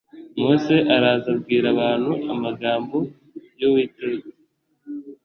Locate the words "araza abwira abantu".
0.95-2.11